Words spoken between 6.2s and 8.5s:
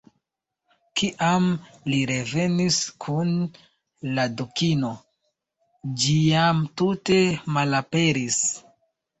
jam tute malaperis.